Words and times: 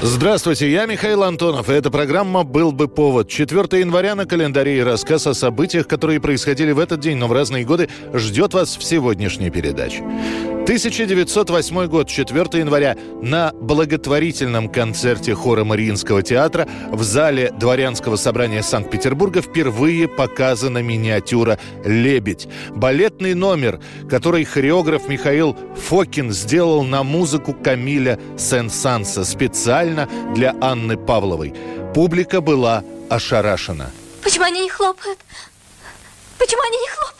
Здравствуйте, 0.00 0.70
я 0.70 0.86
Михаил 0.86 1.24
Антонов, 1.24 1.68
и 1.68 1.72
эта 1.72 1.90
программа 1.90 2.44
«Был 2.44 2.70
бы 2.70 2.86
повод». 2.86 3.28
4 3.28 3.80
января 3.80 4.14
на 4.14 4.26
календаре 4.26 4.78
и 4.78 4.80
рассказ 4.80 5.26
о 5.26 5.34
событиях, 5.34 5.88
которые 5.88 6.20
происходили 6.20 6.70
в 6.70 6.78
этот 6.78 7.00
день, 7.00 7.16
но 7.16 7.26
в 7.26 7.32
разные 7.32 7.64
годы, 7.64 7.88
ждет 8.14 8.54
вас 8.54 8.76
в 8.76 8.84
сегодняшней 8.84 9.50
передаче. 9.50 10.04
1908 10.68 11.86
год, 11.86 12.08
4 12.08 12.60
января, 12.60 12.94
на 13.22 13.52
благотворительном 13.54 14.68
концерте 14.68 15.34
хора 15.34 15.64
Мариинского 15.64 16.22
театра 16.22 16.68
в 16.90 17.02
зале 17.02 17.50
Дворянского 17.52 18.16
собрания 18.16 18.62
Санкт-Петербурга 18.62 19.40
впервые 19.40 20.08
показана 20.08 20.82
миниатюра 20.82 21.58
«Лебедь». 21.86 22.48
Балетный 22.68 23.32
номер, 23.32 23.80
который 24.10 24.44
хореограф 24.44 25.08
Михаил 25.08 25.56
Фокин 25.88 26.32
сделал 26.32 26.84
на 26.84 27.02
музыку 27.02 27.54
Камиля 27.54 28.20
Сен-Санса 28.36 29.24
специально 29.24 30.06
для 30.34 30.54
Анны 30.60 30.98
Павловой. 30.98 31.54
Публика 31.94 32.42
была 32.42 32.84
ошарашена. 33.08 33.90
Почему 34.22 34.44
они 34.44 34.60
не 34.60 34.68
хлопают? 34.68 35.18
Почему 36.38 36.60
они 36.60 36.76
не 36.76 36.88
хлопают? 36.88 37.17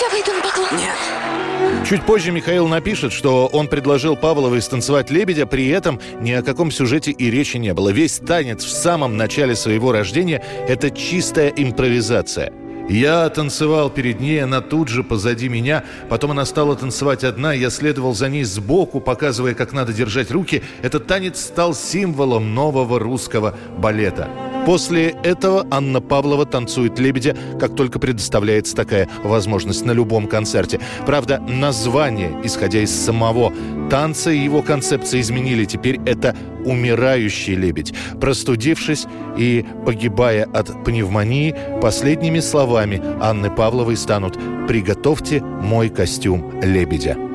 Я 0.00 0.08
выйду 0.10 0.32
на 0.32 0.42
поклон. 0.42 0.68
Нет. 0.78 1.86
Чуть 1.88 2.04
позже 2.04 2.32
Михаил 2.32 2.68
напишет, 2.68 3.12
что 3.12 3.46
он 3.46 3.68
предложил 3.68 4.16
Павловой 4.16 4.60
станцевать 4.60 5.10
«Лебедя», 5.10 5.46
при 5.46 5.68
этом 5.68 6.00
ни 6.20 6.32
о 6.32 6.42
каком 6.42 6.70
сюжете 6.70 7.12
и 7.12 7.30
речи 7.30 7.56
не 7.56 7.72
было. 7.72 7.90
Весь 7.90 8.18
танец 8.18 8.64
в 8.64 8.70
самом 8.70 9.16
начале 9.16 9.54
своего 9.54 9.92
рождения– 9.92 10.44
это 10.68 10.90
чистая 10.90 11.48
импровизация. 11.48 12.52
Я 12.88 13.28
танцевал 13.30 13.90
перед 13.90 14.20
ней, 14.20 14.42
она 14.42 14.60
тут 14.60 14.88
же 14.88 15.02
позади 15.02 15.48
меня. 15.48 15.84
Потом 16.08 16.32
она 16.32 16.44
стала 16.44 16.76
танцевать 16.76 17.24
одна, 17.24 17.52
я 17.52 17.70
следовал 17.70 18.14
за 18.14 18.28
ней 18.28 18.44
сбоку, 18.44 19.00
показывая, 19.00 19.54
как 19.54 19.72
надо 19.72 19.92
держать 19.92 20.30
руки. 20.30 20.62
Этот 20.82 21.06
танец 21.06 21.40
стал 21.40 21.74
символом 21.74 22.54
нового 22.54 22.98
русского 23.00 23.56
балета. 23.76 24.28
После 24.66 25.10
этого 25.22 25.64
Анна 25.70 26.00
Павлова 26.00 26.44
танцует 26.44 26.98
«Лебедя», 26.98 27.36
как 27.60 27.76
только 27.76 28.00
предоставляется 28.00 28.74
такая 28.74 29.08
возможность 29.22 29.84
на 29.84 29.92
любом 29.92 30.26
концерте. 30.26 30.80
Правда, 31.06 31.38
название, 31.38 32.36
исходя 32.42 32.80
из 32.80 32.90
самого 32.90 33.52
танца 33.90 34.32
и 34.32 34.38
его 34.40 34.62
концепции 34.62 35.20
изменили. 35.20 35.66
Теперь 35.66 36.00
это 36.04 36.34
«Умирающий 36.64 37.54
лебедь». 37.54 37.94
Простудившись 38.20 39.06
и 39.38 39.64
погибая 39.86 40.44
от 40.52 40.84
пневмонии, 40.84 41.54
последними 41.80 42.40
словами 42.40 43.00
Анны 43.20 43.52
Павловой 43.52 43.96
станут 43.96 44.36
«Приготовьте 44.66 45.42
мой 45.42 45.90
костюм 45.90 46.60
лебедя». 46.60 47.25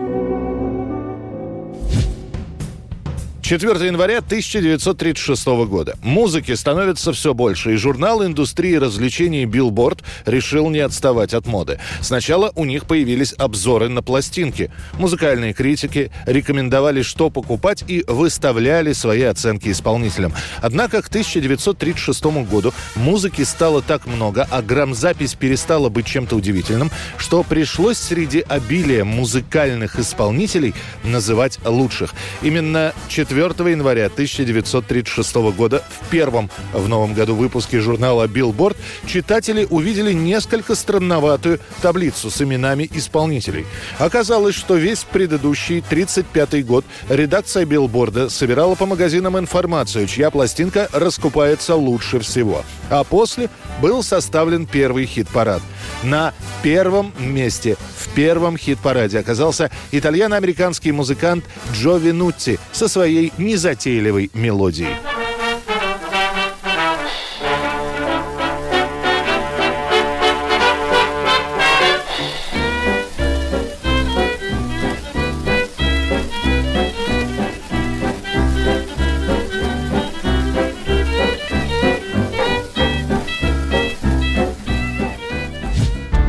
4 3.52 3.85
января 3.85 4.19
1936 4.19 5.45
года. 5.67 5.97
Музыки 6.02 6.55
становится 6.55 7.11
все 7.11 7.33
больше, 7.33 7.73
и 7.73 7.75
журнал 7.75 8.25
индустрии 8.25 8.75
развлечений 8.75 9.43
Billboard 9.43 9.99
решил 10.25 10.69
не 10.69 10.80
отставать 10.80 11.33
от 11.33 11.47
моды. 11.47 11.77
Сначала 11.99 12.53
у 12.55 12.63
них 12.63 12.85
появились 12.85 13.33
обзоры 13.38 13.89
на 13.89 14.02
пластинки. 14.02 14.71
Музыкальные 14.97 15.52
критики 15.52 16.13
рекомендовали, 16.25 17.02
что 17.02 17.30
покупать, 17.30 17.83
и 17.89 18.05
выставляли 18.08 18.93
свои 18.93 19.23
оценки 19.23 19.70
исполнителям. 19.70 20.33
Однако 20.61 21.02
к 21.02 21.09
1936 21.09 22.23
году 22.49 22.73
музыки 22.95 23.42
стало 23.42 23.81
так 23.81 24.08
много, 24.08 24.47
а 24.49 24.61
грамзапись 24.61 25.33
перестала 25.33 25.89
быть 25.89 26.05
чем-то 26.05 26.37
удивительным, 26.37 26.89
что 27.17 27.43
пришлось 27.43 27.97
среди 27.97 28.45
обилия 28.47 29.03
музыкальных 29.03 29.99
исполнителей 29.99 30.73
называть 31.03 31.59
лучших. 31.65 32.14
Именно 32.42 32.93
4 33.09 33.40
января 33.41 34.05
1936 34.05 35.35
года 35.55 35.83
в 35.89 36.09
первом 36.09 36.49
в 36.73 36.87
новом 36.87 37.13
году 37.13 37.35
выпуске 37.35 37.79
журнала 37.79 38.27
Billboard 38.27 38.77
читатели 39.07 39.65
увидели 39.69 40.13
несколько 40.13 40.75
странноватую 40.75 41.59
таблицу 41.81 42.29
с 42.29 42.41
именами 42.41 42.87
исполнителей. 42.93 43.65
Оказалось, 43.97 44.53
что 44.53 44.75
весь 44.75 45.03
предыдущий 45.03 45.81
35 45.81 46.65
год 46.65 46.85
редакция 47.09 47.65
Билборда 47.65 48.29
собирала 48.29 48.75
по 48.75 48.85
магазинам 48.85 49.37
информацию, 49.39 50.05
чья 50.05 50.29
пластинка 50.29 50.87
раскупается 50.93 51.75
лучше 51.75 52.19
всего. 52.19 52.63
А 52.89 53.03
после 53.03 53.49
был 53.81 54.03
составлен 54.03 54.67
первый 54.67 55.05
хит-парад. 55.05 55.61
На 56.03 56.33
первом 56.61 57.13
месте 57.19 57.75
в 57.97 58.09
первом 58.13 58.58
хит-параде 58.58 59.19
оказался 59.19 59.71
итальяно-американский 59.91 60.91
музыкант 60.91 61.43
Джо 61.73 61.97
Винутти 61.97 62.59
со 62.71 62.87
своей 62.87 63.30
незатейливой 63.37 64.30
мелодией.– 64.33 64.95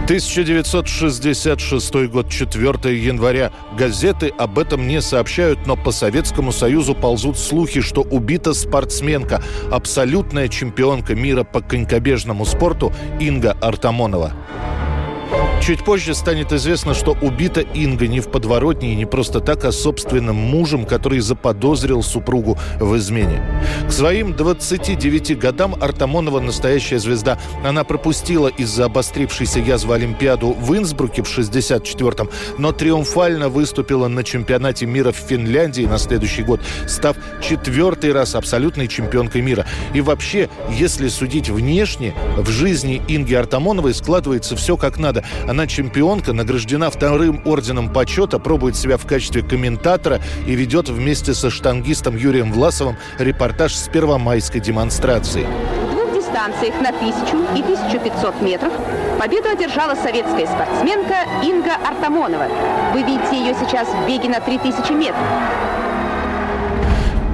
1966 0.04 1.94
год, 2.08 2.28
4 2.28 2.98
января. 2.98 3.52
Газеты 3.78 4.32
об 4.36 4.58
этом 4.58 4.88
не 4.88 5.00
сообщают, 5.00 5.66
но 5.66 5.76
по 5.76 5.92
Советскому 5.92 6.50
Союзу 6.50 6.96
ползут 6.96 7.38
слухи, 7.38 7.80
что 7.80 8.02
убита 8.02 8.52
спортсменка, 8.52 9.42
абсолютная 9.70 10.48
чемпионка 10.48 11.14
мира 11.14 11.44
по 11.44 11.60
конькобежному 11.60 12.44
спорту 12.44 12.92
Инга 13.20 13.56
Артамонова. 13.60 14.32
Чуть 15.62 15.84
позже 15.84 16.14
станет 16.16 16.52
известно, 16.52 16.92
что 16.92 17.16
убита 17.20 17.60
Инга 17.60 18.08
не 18.08 18.18
в 18.18 18.28
подворотне 18.28 18.92
и 18.92 18.96
не 18.96 19.06
просто 19.06 19.38
так, 19.38 19.64
а 19.64 19.70
собственным 19.70 20.34
мужем, 20.34 20.84
который 20.84 21.20
заподозрил 21.20 22.02
супругу 22.02 22.58
в 22.80 22.96
измене. 22.96 23.40
К 23.86 23.92
своим 23.92 24.34
29 24.34 25.38
годам 25.38 25.76
Артамонова 25.80 26.40
настоящая 26.40 26.98
звезда. 26.98 27.38
Она 27.64 27.84
пропустила 27.84 28.48
из-за 28.48 28.86
обострившейся 28.86 29.60
язвы 29.60 29.94
Олимпиаду 29.94 30.52
в 30.52 30.76
Инсбруке 30.76 31.22
в 31.22 31.38
64-м, 31.38 32.28
но 32.58 32.72
триумфально 32.72 33.48
выступила 33.48 34.08
на 34.08 34.24
чемпионате 34.24 34.86
мира 34.86 35.12
в 35.12 35.16
Финляндии 35.16 35.82
на 35.82 35.98
следующий 35.98 36.42
год, 36.42 36.60
став 36.88 37.16
четвертый 37.40 38.12
раз 38.12 38.34
абсолютной 38.34 38.88
чемпионкой 38.88 39.42
мира. 39.42 39.64
И 39.94 40.00
вообще, 40.00 40.48
если 40.70 41.06
судить 41.06 41.50
внешне, 41.50 42.14
в 42.36 42.50
жизни 42.50 43.00
Инги 43.06 43.34
Артамоновой 43.34 43.94
складывается 43.94 44.56
все 44.56 44.76
как 44.76 44.98
надо. 44.98 45.21
Она 45.48 45.66
чемпионка, 45.66 46.32
награждена 46.32 46.90
вторым 46.90 47.40
орденом 47.44 47.92
почета, 47.92 48.38
пробует 48.38 48.76
себя 48.76 48.96
в 48.96 49.06
качестве 49.06 49.42
комментатора 49.42 50.20
и 50.46 50.54
ведет 50.54 50.88
вместе 50.88 51.34
со 51.34 51.50
штангистом 51.50 52.16
Юрием 52.16 52.52
Власовым 52.52 52.96
репортаж 53.18 53.74
с 53.74 53.88
первомайской 53.88 54.60
демонстрации. 54.60 55.46
Двух 55.90 56.12
дистанциях 56.14 56.80
на 56.80 56.90
1000 56.90 57.56
и 57.56 57.62
1500 57.62 58.40
метров 58.42 58.72
победу 59.18 59.48
одержала 59.48 59.94
советская 59.94 60.46
спортсменка 60.46 61.14
Инга 61.42 61.74
Артамонова. 61.86 62.46
Вы 62.92 63.02
видите 63.02 63.36
ее 63.36 63.54
сейчас 63.54 63.88
в 63.88 64.06
беге 64.06 64.28
на 64.28 64.40
3000 64.40 64.92
метров. 64.92 65.18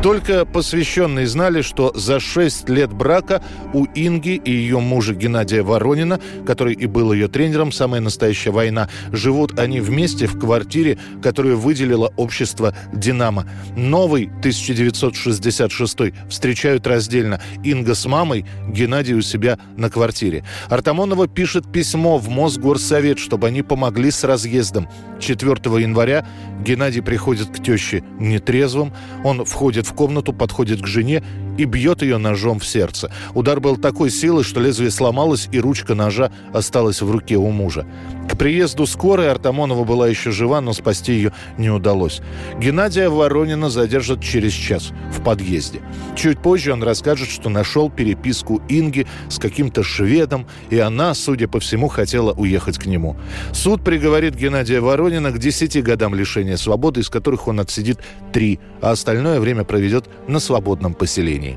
Только 0.02 0.46
посвященные 0.46 1.26
знали, 1.26 1.60
что 1.60 1.92
за 1.92 2.20
шесть 2.20 2.68
лет 2.68 2.92
брака 2.92 3.42
у 3.74 3.84
Инги 3.96 4.36
и 4.36 4.52
ее 4.52 4.78
мужа 4.78 5.12
Геннадия 5.12 5.62
Воронина, 5.62 6.20
который 6.46 6.74
и 6.74 6.86
был 6.86 7.12
ее 7.12 7.26
тренером, 7.26 7.72
самая 7.72 8.00
настоящая 8.00 8.52
война, 8.52 8.88
живут 9.10 9.58
они 9.58 9.80
вместе 9.80 10.28
в 10.28 10.38
квартире, 10.38 10.98
которую 11.20 11.58
выделило 11.58 12.12
общество 12.16 12.76
«Динамо». 12.92 13.48
Новый 13.76 14.26
1966 14.26 16.14
встречают 16.30 16.86
раздельно. 16.86 17.40
Инга 17.64 17.96
с 17.96 18.06
мамой, 18.06 18.46
Геннадий 18.68 19.14
у 19.14 19.20
себя 19.20 19.58
на 19.76 19.90
квартире. 19.90 20.44
Артамонова 20.68 21.26
пишет 21.26 21.72
письмо 21.72 22.18
в 22.18 22.28
Мосгорсовет, 22.28 23.18
чтобы 23.18 23.48
они 23.48 23.62
помогли 23.62 24.12
с 24.12 24.22
разъездом. 24.22 24.88
4 25.18 25.50
января 25.82 26.24
Геннадий 26.64 27.02
приходит 27.02 27.48
к 27.48 27.60
теще 27.60 28.04
нетрезвым. 28.20 28.92
Он 29.24 29.44
входит 29.44 29.88
в 29.88 29.94
комнату, 29.94 30.32
подходит 30.32 30.82
к 30.82 30.87
жене 30.87 31.23
и 31.58 31.64
бьет 31.64 32.00
ее 32.00 32.16
ножом 32.16 32.60
в 32.60 32.66
сердце. 32.66 33.12
Удар 33.34 33.60
был 33.60 33.76
такой 33.76 34.10
силы, 34.10 34.44
что 34.44 34.60
лезвие 34.60 34.90
сломалось, 34.90 35.49
и 35.52 35.60
ручка 35.60 35.94
ножа 35.94 36.32
осталась 36.55 37.02
в 37.02 37.10
руке 37.10 37.37
у 37.37 37.50
мужа. 37.50 37.87
К 38.28 38.37
приезду 38.37 38.87
скорой 38.87 39.31
Артамонова 39.31 39.84
была 39.84 40.06
еще 40.06 40.31
жива, 40.31 40.60
но 40.60 40.72
спасти 40.72 41.12
ее 41.12 41.32
не 41.56 41.70
удалось. 41.70 42.20
Геннадия 42.58 43.08
Воронина 43.08 43.70
задержат 43.70 44.22
через 44.22 44.52
час 44.52 44.93
в 45.12 45.22
подъезде. 45.22 45.81
Чуть 46.14 46.38
позже 46.38 46.72
он 46.72 46.82
расскажет, 46.82 47.31
что 47.31 47.49
нашел 47.49 47.90
переписку 47.90 48.60
Инги 48.69 49.06
с 49.28 49.38
каким-то 49.38 49.82
шведом, 49.82 50.46
и 50.70 50.78
она, 50.78 51.14
судя 51.14 51.49
по 51.49 51.58
всему, 51.58 51.88
хотела 51.88 52.32
уехать 52.32 52.78
к 52.78 52.87
нему. 52.87 53.16
Суд 53.52 53.82
приговорит 53.82 54.34
Геннадия 54.34 54.81
Воронина 54.81 55.32
к 55.32 55.38
10 55.38 55.82
годам 55.82 56.14
лишения 56.14 56.56
свободы, 56.56 57.00
из 57.00 57.08
которых 57.08 57.49
он 57.49 57.60
отсидит 57.60 57.99
3, 58.32 58.60
а 58.82 58.90
остальное 58.90 59.40
время 59.40 59.64
проведет 59.64 60.05
на 60.28 60.38
свободном 60.38 60.93
поселении. 60.93 61.47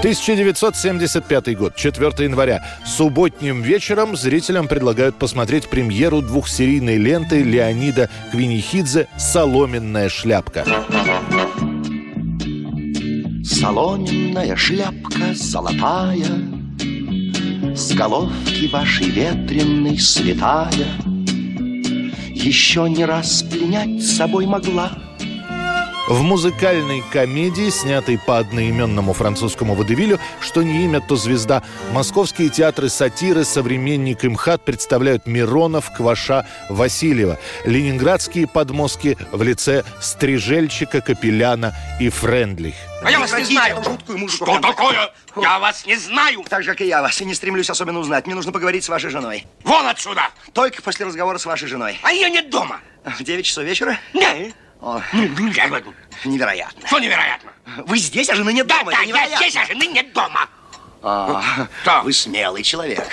1975 0.00 1.58
год, 1.58 1.76
4 1.76 2.24
января. 2.24 2.64
Субботним 2.86 3.60
вечером 3.60 4.16
зрителям 4.16 4.66
предлагают 4.66 5.16
посмотреть 5.16 5.68
премьеру 5.68 6.22
двухсерийной 6.22 6.96
ленты 6.96 7.42
Леонида 7.42 8.08
Квинихидзе 8.32 9.08
«Соломенная 9.18 10.08
шляпка». 10.08 10.64
Соломенная 13.44 14.56
шляпка 14.56 15.34
золотая 15.34 16.24
С 17.76 17.92
головки 17.92 18.70
вашей 18.72 19.10
ветреной 19.10 19.98
слетая 19.98 20.70
Еще 22.30 22.88
не 22.88 23.04
раз 23.04 23.42
пленять 23.42 24.02
собой 24.02 24.46
могла— 24.46 24.92
в 26.10 26.22
музыкальной 26.22 27.04
комедии, 27.12 27.70
снятой 27.70 28.18
по 28.18 28.38
одноименному 28.38 29.12
французскому 29.12 29.76
водевилю 29.76 30.18
«Что 30.40 30.64
не 30.64 30.84
имя, 30.84 31.00
то 31.00 31.14
звезда», 31.14 31.62
московские 31.92 32.48
театры 32.48 32.88
сатиры 32.88 33.44
«Современник» 33.44 34.24
МХАТ 34.24 34.64
представляют 34.64 35.28
Миронов, 35.28 35.92
Кваша, 35.96 36.48
Васильева. 36.68 37.38
Ленинградские 37.64 38.48
подмостки 38.48 39.16
в 39.30 39.40
лице 39.44 39.84
Стрижельчика, 40.00 41.00
Капеляна 41.00 41.76
и 42.00 42.08
Френдлих. 42.08 42.74
А 43.04 43.10
я 43.12 43.20
вас 43.20 43.32
не 43.32 43.44
знаю. 43.44 43.80
Жуткую 43.84 44.18
музыку. 44.18 44.46
Что 44.46 44.58
такое? 44.58 45.12
Я 45.36 45.60
вас 45.60 45.86
не 45.86 45.94
знаю. 45.94 46.44
Так 46.48 46.64
же, 46.64 46.72
как 46.72 46.80
и 46.80 46.88
я 46.88 47.02
вас, 47.02 47.20
и 47.20 47.24
не 47.24 47.34
стремлюсь 47.34 47.70
особенно 47.70 48.00
узнать. 48.00 48.26
Мне 48.26 48.34
нужно 48.34 48.50
поговорить 48.50 48.82
с 48.82 48.88
вашей 48.88 49.10
женой. 49.10 49.46
Вон 49.62 49.86
отсюда. 49.86 50.22
Только 50.52 50.82
после 50.82 51.06
разговора 51.06 51.38
с 51.38 51.46
вашей 51.46 51.68
женой. 51.68 52.00
А 52.02 52.10
ее 52.10 52.28
нет 52.28 52.50
дома. 52.50 52.80
В 53.04 53.22
9 53.22 53.46
часов 53.46 53.62
вечера? 53.62 53.96
Нет. 54.12 54.56
О, 54.80 55.00
Ну, 55.12 55.26
в 55.28 55.72
эту. 55.74 55.94
невероятно. 56.24 56.86
Что 56.86 56.98
невероятно? 56.98 57.52
Вы 57.86 57.98
здесь, 57.98 58.28
а 58.30 58.34
жены 58.34 58.52
нет 58.52 58.66
Да, 58.66 58.78
дома. 58.78 58.92
да, 58.92 58.98
Это 58.98 59.02
я 59.02 59.06
невероятно. 59.08 59.36
здесь, 59.36 59.56
а 59.56 59.66
жены 59.66 59.86
нет 59.86 60.12
дома. 60.12 60.48
А, 61.02 61.42
Что? 61.82 62.00
Вы 62.02 62.12
смелый 62.12 62.62
человек. 62.62 63.06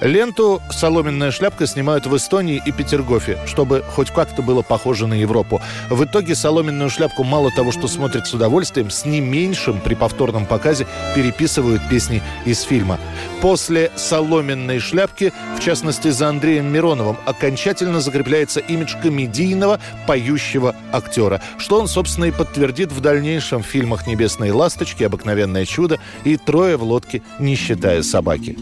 Ленту 0.00 0.60
«Соломенная 0.70 1.30
шляпка» 1.30 1.66
снимают 1.66 2.06
в 2.06 2.14
Эстонии 2.14 2.62
и 2.64 2.70
Петергофе, 2.70 3.38
чтобы 3.46 3.82
хоть 3.82 4.10
как-то 4.10 4.42
было 4.42 4.60
похоже 4.60 5.06
на 5.06 5.14
Европу. 5.14 5.62
В 5.88 6.04
итоге 6.04 6.34
«Соломенную 6.34 6.90
шляпку» 6.90 7.24
мало 7.24 7.50
того, 7.50 7.72
что 7.72 7.88
смотрят 7.88 8.26
с 8.26 8.34
удовольствием, 8.34 8.90
с 8.90 9.06
не 9.06 9.20
меньшим 9.20 9.80
при 9.80 9.94
повторном 9.94 10.44
показе 10.44 10.86
переписывают 11.14 11.80
песни 11.88 12.22
из 12.44 12.60
фильма. 12.60 13.00
После 13.40 13.90
«Соломенной 13.96 14.80
шляпки», 14.80 15.32
в 15.56 15.60
частности 15.60 16.10
за 16.10 16.28
Андреем 16.28 16.66
Мироновым, 16.66 17.16
окончательно 17.24 18.00
закрепляется 18.00 18.60
имидж 18.60 18.96
комедийного 19.02 19.80
поющего 20.06 20.76
актера, 20.92 21.40
что 21.56 21.80
он, 21.80 21.88
собственно, 21.88 22.26
и 22.26 22.32
подтвердит 22.32 22.92
в 22.92 23.00
дальнейшем 23.00 23.62
в 23.62 23.66
фильмах 23.66 24.06
«Небесные 24.06 24.52
ласточки», 24.52 25.04
«Обыкновенное 25.04 25.64
чудо» 25.64 25.98
и 26.24 26.36
«Трое 26.36 26.76
в 26.76 26.82
лодке, 26.82 27.22
не 27.38 27.54
считая 27.54 28.02
собаки». 28.02 28.58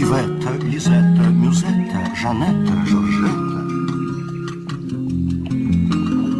Ивета, 0.00 0.52
Лизетта, 0.64 1.24
Мюзетта, 1.28 1.98
Жанетта, 2.14 2.72
Жоржетта. 2.86 3.60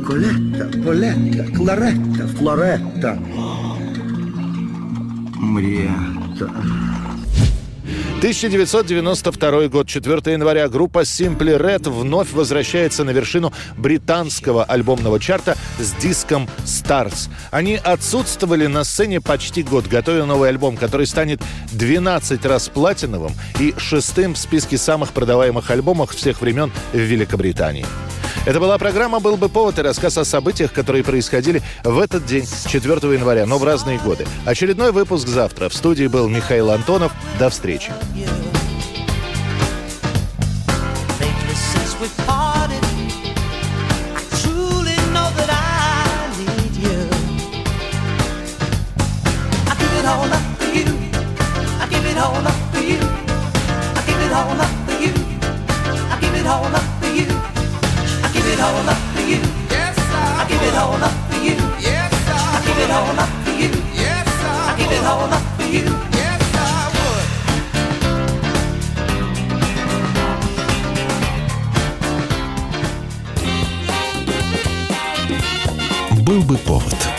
Колетта, 0.06 0.64
Полетта, 0.84 1.44
Кларетта, 1.56 2.28
Флоретта. 2.36 3.18
Мриетта. 5.40 6.48
1992 8.18 9.68
год, 9.68 9.86
4 9.86 10.32
января, 10.32 10.68
группа 10.68 11.02
Simply 11.02 11.56
Red 11.56 11.88
вновь 11.88 12.32
возвращается 12.32 13.04
на 13.04 13.10
вершину 13.10 13.52
британского 13.76 14.64
альбомного 14.64 15.20
чарта 15.20 15.56
с 15.78 15.92
диском 15.92 16.48
Stars. 16.64 17.30
Они 17.52 17.76
отсутствовали 17.76 18.66
на 18.66 18.82
сцене 18.82 19.20
почти 19.20 19.62
год, 19.62 19.86
готовя 19.86 20.24
новый 20.24 20.48
альбом, 20.48 20.76
который 20.76 21.06
станет 21.06 21.40
12 21.70 22.44
раз 22.44 22.68
платиновым 22.68 23.34
и 23.60 23.72
шестым 23.76 24.34
в 24.34 24.38
списке 24.38 24.78
самых 24.78 25.12
продаваемых 25.12 25.70
альбомов 25.70 26.10
всех 26.10 26.40
времен 26.40 26.72
в 26.92 26.98
Великобритании. 26.98 27.86
Это 28.48 28.60
была 28.60 28.78
программа 28.78 29.20
«Был 29.20 29.36
бы 29.36 29.50
повод» 29.50 29.78
и 29.78 29.82
рассказ 29.82 30.16
о 30.16 30.24
событиях, 30.24 30.72
которые 30.72 31.04
происходили 31.04 31.60
в 31.84 31.98
этот 31.98 32.24
день, 32.24 32.46
4 32.46 32.94
января, 33.12 33.44
но 33.44 33.58
в 33.58 33.64
разные 33.64 33.98
годы. 33.98 34.26
Очередной 34.46 34.90
выпуск 34.90 35.28
завтра. 35.28 35.68
В 35.68 35.74
студии 35.74 36.06
был 36.06 36.30
Михаил 36.30 36.70
Антонов. 36.70 37.12
До 37.38 37.50
встречи. 37.50 37.92
all 54.30 54.60
up 54.60 54.88
for 54.88 54.98
you. 55.02 55.12
I 56.10 56.18
give 56.20 56.34
it 56.34 56.46
all 56.46 56.76
up 56.76 56.97
it 58.58 58.64
all 58.64 58.88
up 58.88 58.98
for 59.14 59.20
you. 59.22 59.38
I 59.70 60.46
give 60.48 60.62
it 60.62 60.74
all 60.74 60.94
up 60.94 61.12
for 61.30 61.38
you. 61.44 61.54
I 61.54 62.60
give 62.66 62.78
it 62.78 62.90
all 62.90 63.14
up 63.14 63.28
for 63.46 63.52
you. 63.54 63.70
Yes, 63.94 64.28
I 64.74 64.74
give 64.74 64.74
it 64.74 64.74
all 64.74 64.74
up 64.74 64.74
for 64.74 64.74
you. 64.74 64.74
Yes, 64.74 64.74
I 64.74 64.74
give 64.76 64.90
it 64.90 65.04
all 65.04 65.32
up 65.32 65.44
for 65.56 65.62
you. 65.62 65.86
Yes, 66.10 66.42
I 66.54 66.90
give 66.96 67.06
it 67.06 67.14
all 67.14 67.28
up 67.28 68.64
for 68.76 68.86
you. 68.96 69.14
Yes, 69.38 70.02
I 76.14 76.16
would. 76.16 76.24
Был 76.24 76.42
бы 76.42 76.56
повод. 76.58 77.17